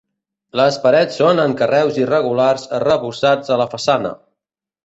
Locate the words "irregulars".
2.05-2.67